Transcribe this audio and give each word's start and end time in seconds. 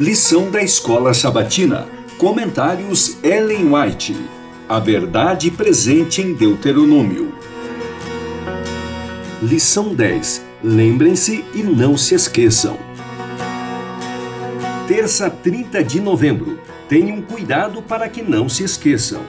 Lição 0.00 0.48
da 0.48 0.62
Escola 0.62 1.12
Sabatina. 1.12 1.88
Comentários 2.18 3.18
Ellen 3.20 3.74
White. 3.74 4.16
A 4.68 4.78
verdade 4.78 5.50
presente 5.50 6.22
em 6.22 6.34
Deuteronômio. 6.34 7.34
Lição 9.42 9.92
10. 9.92 10.44
Lembrem-se 10.62 11.44
e 11.52 11.64
não 11.64 11.96
se 11.96 12.14
esqueçam. 12.14 12.78
Terça 14.86 15.28
30 15.28 15.82
de 15.82 16.00
novembro. 16.00 16.60
Tenham 16.88 17.20
cuidado 17.20 17.82
para 17.82 18.08
que 18.08 18.22
não 18.22 18.48
se 18.48 18.62
esqueçam. 18.62 19.22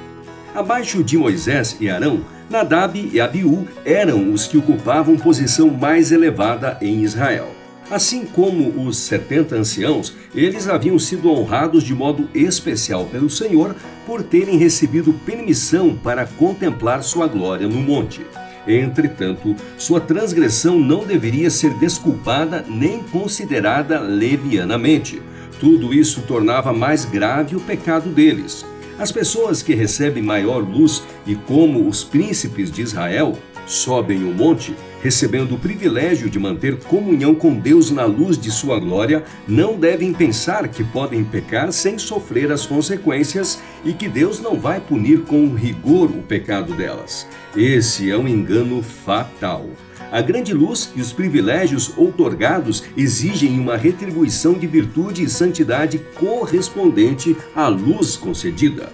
Abaixo 0.54 1.04
de 1.04 1.17
Moisés 1.17 1.77
e 1.79 1.89
Arão, 1.89 2.23
Nadab 2.47 3.09
e 3.11 3.20
Abiú 3.20 3.67
eram 3.83 4.31
os 4.31 4.45
que 4.45 4.59
ocupavam 4.59 5.17
posição 5.17 5.67
mais 5.71 6.11
elevada 6.11 6.77
em 6.79 7.01
Israel. 7.01 7.59
Assim 7.91 8.23
como 8.23 8.87
os 8.87 8.97
setenta 8.97 9.55
anciãos, 9.55 10.13
eles 10.35 10.67
haviam 10.67 10.99
sido 10.99 11.31
honrados 11.31 11.84
de 11.84 11.95
modo 11.95 12.30
especial 12.35 13.05
pelo 13.05 13.30
Senhor 13.31 13.75
por 14.05 14.21
terem 14.21 14.57
recebido 14.57 15.11
permissão 15.25 15.95
para 15.95 16.25
contemplar 16.25 17.03
sua 17.03 17.25
glória 17.25 17.67
no 17.67 17.81
monte. 17.81 18.21
Entretanto, 18.67 19.55
sua 19.75 19.99
transgressão 19.99 20.80
não 20.80 21.03
deveria 21.03 21.49
ser 21.49 21.73
desculpada 21.80 22.63
nem 22.67 23.02
considerada 23.02 23.99
levianamente. 23.99 25.19
Tudo 25.59 25.91
isso 25.91 26.21
tornava 26.21 26.71
mais 26.71 27.05
grave 27.05 27.55
o 27.55 27.59
pecado 27.59 28.09
deles. 28.09 28.63
As 28.99 29.11
pessoas 29.11 29.63
que 29.63 29.73
recebem 29.73 30.21
maior 30.21 30.59
luz 30.59 31.02
e 31.25 31.33
como 31.33 31.88
os 31.88 32.03
príncipes 32.03 32.71
de 32.71 32.83
Israel 32.83 33.35
sobem 33.66 34.23
o 34.23 34.33
monte, 34.33 34.75
recebendo 35.02 35.55
o 35.55 35.59
privilégio 35.59 36.30
de 36.30 36.39
manter 36.39 36.77
comunhão 36.77 37.34
com 37.34 37.53
Deus 37.53 37.91
na 37.91 38.05
luz 38.05 38.38
de 38.38 38.52
sua 38.52 38.80
glória, 38.80 39.23
não 39.48 39.77
devem 39.77 40.13
pensar 40.13 40.67
que 40.67 40.84
podem 40.84 41.23
pecar 41.23 41.72
sem 41.72 41.97
sofrer 41.97 42.52
as 42.52 42.66
consequências 42.66 43.61
e 43.83 43.94
que 43.94 44.08
Deus 44.08 44.39
não 44.39 44.59
vai 44.59 44.80
punir 44.80 45.22
com 45.22 45.53
rigor 45.53 46.09
o 46.09 46.22
pecado 46.22 46.73
delas. 46.73 47.27
Esse 47.55 48.11
é 48.11 48.17
um 48.17 48.27
engano 48.27 48.83
fatal. 48.83 49.70
A 50.11 50.22
grande 50.22 50.53
luz 50.53 50.92
e 50.95 51.02
os 51.02 51.14
privilégios 51.14 51.94
outorgados 51.95 52.83
exigem 52.97 53.59
uma 53.59 53.77
retribuição 53.77 54.53
de 54.53 54.66
virtude 54.66 55.23
e 55.23 55.30
santidade 55.30 56.00
correspondente 56.16 57.38
à 57.55 57.67
luz 57.67 58.17
concedida. 58.17 58.92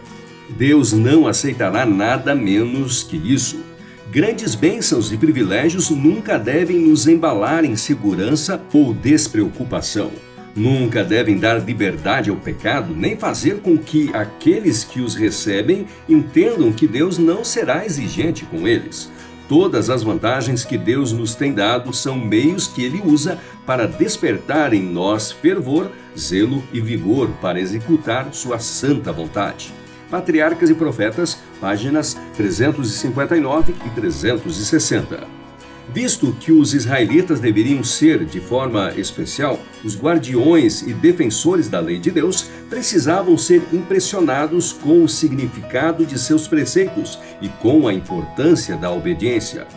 Deus 0.49 0.91
não 0.93 1.25
aceitará 1.25 1.85
nada 1.85 2.35
menos 2.35 3.01
que 3.01 3.15
isso. 3.15 3.74
Grandes 4.15 4.55
bênçãos 4.55 5.11
e 5.11 5.17
privilégios 5.17 5.89
nunca 5.89 6.37
devem 6.37 6.79
nos 6.79 7.05
embalar 7.05 7.65
em 7.65 7.75
segurança 7.75 8.61
ou 8.71 8.93
despreocupação. 8.93 10.09
Nunca 10.55 11.03
devem 11.03 11.37
dar 11.37 11.55
liberdade 11.61 12.29
ao 12.29 12.37
pecado, 12.37 12.95
nem 12.95 13.17
fazer 13.17 13.59
com 13.59 13.77
que 13.77 14.09
aqueles 14.15 14.85
que 14.85 15.01
os 15.01 15.15
recebem 15.15 15.85
entendam 16.07 16.71
que 16.71 16.87
Deus 16.87 17.17
não 17.17 17.43
será 17.43 17.85
exigente 17.85 18.45
com 18.45 18.65
eles. 18.65 19.11
Todas 19.49 19.89
as 19.89 20.01
vantagens 20.01 20.63
que 20.63 20.77
Deus 20.77 21.11
nos 21.11 21.35
tem 21.35 21.53
dado 21.53 21.91
são 21.91 22.17
meios 22.17 22.67
que 22.69 22.85
Ele 22.85 23.01
usa 23.03 23.37
para 23.65 23.85
despertar 23.85 24.73
em 24.73 24.81
nós 24.81 25.29
fervor, 25.29 25.91
zelo 26.17 26.63
e 26.71 26.79
vigor 26.79 27.27
para 27.41 27.59
executar 27.59 28.33
Sua 28.33 28.59
santa 28.59 29.11
vontade. 29.11 29.73
Patriarcas 30.09 30.69
e 30.69 30.73
Profetas, 30.73 31.39
páginas 31.59 32.17
359 32.35 33.73
e 33.85 33.89
360. 33.91 35.45
Visto 35.93 36.35
que 36.39 36.51
os 36.51 36.73
israelitas 36.73 37.39
deveriam 37.39 37.83
ser, 37.83 38.25
de 38.25 38.39
forma 38.39 38.91
especial, 38.97 39.59
os 39.83 39.95
guardiões 39.95 40.81
e 40.81 40.93
defensores 40.93 41.69
da 41.69 41.79
lei 41.79 41.99
de 41.99 42.09
Deus, 42.09 42.49
precisavam 42.69 43.37
ser 43.37 43.61
impressionados 43.71 44.73
com 44.73 45.03
o 45.03 45.09
significado 45.09 46.05
de 46.05 46.17
seus 46.19 46.47
preceitos 46.47 47.19
e 47.41 47.47
com 47.47 47.87
a 47.87 47.93
importância 47.93 48.75
da 48.75 48.91
obediência. 48.91 49.67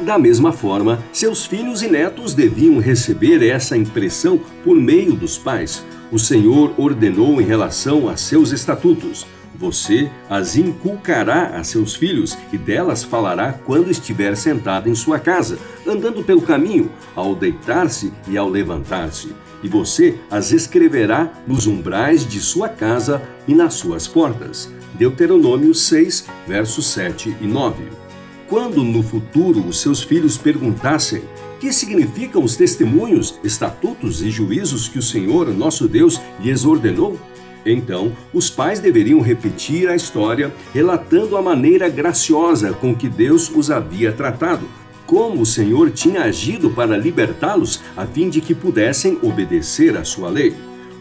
Da 0.00 0.16
mesma 0.16 0.52
forma, 0.52 1.02
seus 1.12 1.44
filhos 1.44 1.82
e 1.82 1.88
netos 1.88 2.32
deviam 2.32 2.78
receber 2.78 3.44
essa 3.44 3.76
impressão 3.76 4.40
por 4.62 4.76
meio 4.76 5.14
dos 5.14 5.36
pais. 5.36 5.84
O 6.12 6.18
Senhor 6.18 6.72
ordenou 6.78 7.40
em 7.40 7.44
relação 7.44 8.08
a 8.08 8.16
seus 8.16 8.52
estatutos. 8.52 9.26
Você 9.56 10.08
as 10.30 10.56
inculcará 10.56 11.48
a 11.58 11.64
seus 11.64 11.96
filhos 11.96 12.38
e 12.52 12.56
delas 12.56 13.02
falará 13.02 13.52
quando 13.52 13.90
estiver 13.90 14.36
sentado 14.36 14.88
em 14.88 14.94
sua 14.94 15.18
casa, 15.18 15.58
andando 15.84 16.22
pelo 16.22 16.42
caminho, 16.42 16.92
ao 17.16 17.34
deitar-se 17.34 18.12
e 18.28 18.38
ao 18.38 18.48
levantar-se. 18.48 19.34
E 19.64 19.68
você 19.68 20.16
as 20.30 20.52
escreverá 20.52 21.28
nos 21.44 21.66
umbrais 21.66 22.24
de 22.24 22.38
sua 22.38 22.68
casa 22.68 23.20
e 23.48 23.54
nas 23.54 23.74
suas 23.74 24.06
portas. 24.06 24.72
Deuteronômio 24.94 25.74
6, 25.74 26.26
versos 26.46 26.86
7 26.86 27.36
e 27.40 27.46
9. 27.48 28.07
Quando 28.48 28.82
no 28.82 29.02
futuro 29.02 29.66
os 29.66 29.80
seus 29.80 30.02
filhos 30.02 30.38
perguntassem: 30.38 31.22
que 31.60 31.72
significam 31.72 32.42
os 32.42 32.56
testemunhos, 32.56 33.38
estatutos 33.44 34.22
e 34.22 34.30
juízos 34.30 34.88
que 34.88 34.98
o 34.98 35.02
Senhor, 35.02 35.48
nosso 35.48 35.86
Deus, 35.86 36.20
lhes 36.40 36.64
ordenou? 36.64 37.18
Então, 37.66 38.12
os 38.32 38.48
pais 38.48 38.80
deveriam 38.80 39.20
repetir 39.20 39.88
a 39.88 39.94
história, 39.94 40.54
relatando 40.72 41.36
a 41.36 41.42
maneira 41.42 41.88
graciosa 41.88 42.72
com 42.72 42.94
que 42.94 43.08
Deus 43.08 43.50
os 43.54 43.70
havia 43.70 44.12
tratado, 44.12 44.66
como 45.06 45.42
o 45.42 45.46
Senhor 45.46 45.90
tinha 45.90 46.22
agido 46.22 46.70
para 46.70 46.96
libertá-los 46.96 47.82
a 47.96 48.06
fim 48.06 48.30
de 48.30 48.40
que 48.40 48.54
pudessem 48.54 49.18
obedecer 49.22 49.96
à 49.96 50.04
sua 50.04 50.30
lei. 50.30 50.54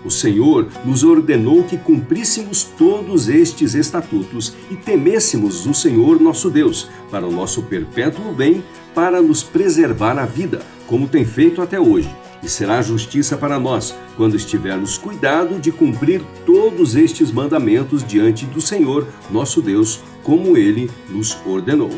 O 0.07 0.09
Senhor 0.09 0.69
nos 0.85 1.03
ordenou 1.03 1.65
que 1.65 1.75
cumpríssemos 1.75 2.63
todos 2.63 3.27
estes 3.27 3.75
estatutos 3.75 4.55
e 4.71 4.75
temêssemos 4.77 5.65
o 5.65 5.73
Senhor 5.73 6.21
nosso 6.21 6.49
Deus, 6.49 6.89
para 7.11 7.27
o 7.27 7.31
nosso 7.31 7.63
perpétuo 7.63 8.33
bem, 8.33 8.63
para 8.95 9.21
nos 9.21 9.43
preservar 9.43 10.17
a 10.17 10.25
vida, 10.25 10.61
como 10.87 11.09
tem 11.09 11.25
feito 11.25 11.61
até 11.61 11.77
hoje 11.77 12.09
e 12.41 12.47
será 12.47 12.81
justiça 12.81 13.35
para 13.35 13.59
nós, 13.59 13.95
quando 14.15 14.37
estivermos 14.37 14.97
cuidado 14.97 15.59
de 15.59 15.71
cumprir 15.71 16.21
todos 16.45 16.95
estes 16.95 17.31
mandamentos 17.31 18.05
diante 18.05 18.45
do 18.45 18.61
Senhor, 18.61 19.07
nosso 19.29 19.61
Deus, 19.61 19.99
como 20.23 20.55
ele 20.55 20.89
nos 21.09 21.35
ordenou. 21.45 21.89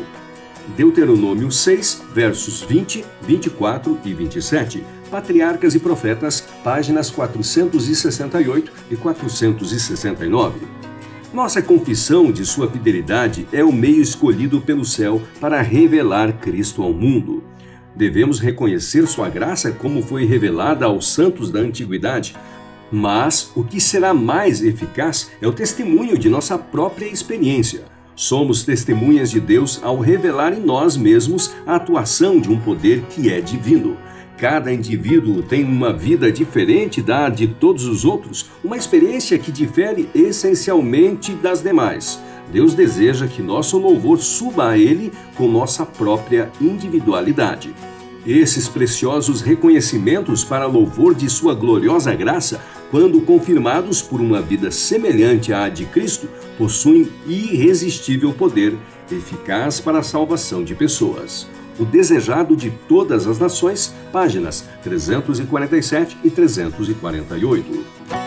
Deuteronômio 0.76 1.50
6, 1.50 2.02
versos 2.14 2.62
20, 2.62 3.04
24 3.22 3.98
e 4.04 4.14
27. 4.14 4.84
Patriarcas 5.10 5.74
e 5.74 5.80
Profetas, 5.80 6.40
páginas 6.62 7.10
468 7.10 8.72
e 8.90 8.96
469. 8.96 10.60
Nossa 11.32 11.62
confissão 11.62 12.30
de 12.30 12.44
sua 12.44 12.68
fidelidade 12.68 13.46
é 13.52 13.62
o 13.62 13.72
meio 13.72 14.02
escolhido 14.02 14.60
pelo 14.60 14.84
céu 14.84 15.22
para 15.40 15.60
revelar 15.60 16.32
Cristo 16.38 16.82
ao 16.82 16.92
mundo. 16.92 17.42
Devemos 17.94 18.40
reconhecer 18.40 19.06
sua 19.06 19.28
graça 19.28 19.72
como 19.72 20.02
foi 20.02 20.24
revelada 20.24 20.86
aos 20.86 21.12
santos 21.12 21.50
da 21.50 21.60
antiguidade, 21.60 22.36
mas 22.90 23.52
o 23.54 23.62
que 23.62 23.80
será 23.80 24.12
mais 24.12 24.62
eficaz 24.62 25.30
é 25.40 25.46
o 25.46 25.52
testemunho 25.52 26.18
de 26.18 26.28
nossa 26.28 26.58
própria 26.58 27.06
experiência. 27.06 27.89
Somos 28.20 28.62
testemunhas 28.64 29.30
de 29.30 29.40
Deus 29.40 29.80
ao 29.82 29.98
revelar 29.98 30.52
em 30.52 30.60
nós 30.60 30.94
mesmos 30.94 31.54
a 31.66 31.76
atuação 31.76 32.38
de 32.38 32.50
um 32.50 32.60
poder 32.60 33.00
que 33.06 33.32
é 33.32 33.40
divino. 33.40 33.96
Cada 34.36 34.70
indivíduo 34.70 35.42
tem 35.42 35.64
uma 35.64 35.90
vida 35.90 36.30
diferente 36.30 37.00
da 37.00 37.30
de 37.30 37.48
todos 37.48 37.86
os 37.86 38.04
outros, 38.04 38.50
uma 38.62 38.76
experiência 38.76 39.38
que 39.38 39.50
difere 39.50 40.06
essencialmente 40.14 41.32
das 41.32 41.62
demais. 41.62 42.20
Deus 42.52 42.74
deseja 42.74 43.26
que 43.26 43.40
nosso 43.40 43.78
louvor 43.78 44.18
suba 44.18 44.68
a 44.68 44.76
Ele 44.76 45.10
com 45.34 45.48
nossa 45.48 45.86
própria 45.86 46.52
individualidade. 46.60 47.72
Esses 48.26 48.68
preciosos 48.68 49.40
reconhecimentos 49.40 50.44
para 50.44 50.66
louvor 50.66 51.14
de 51.14 51.28
Sua 51.30 51.54
gloriosa 51.54 52.14
graça, 52.14 52.60
quando 52.90 53.22
confirmados 53.22 54.02
por 54.02 54.20
uma 54.20 54.42
vida 54.42 54.70
semelhante 54.70 55.52
à 55.52 55.68
de 55.68 55.86
Cristo, 55.86 56.28
possuem 56.58 57.10
irresistível 57.26 58.32
poder, 58.32 58.76
eficaz 59.10 59.80
para 59.80 60.00
a 60.00 60.02
salvação 60.02 60.62
de 60.62 60.74
pessoas. 60.74 61.48
O 61.78 61.84
Desejado 61.84 62.54
de 62.54 62.70
Todas 62.86 63.26
as 63.26 63.38
Nações, 63.38 63.94
páginas 64.12 64.68
347 64.82 66.18
e 66.22 66.30
348. 66.30 68.19